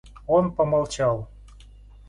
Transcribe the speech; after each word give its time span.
Он 0.25 0.51
помолчал. 0.55 1.29